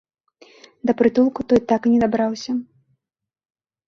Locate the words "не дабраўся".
1.93-2.51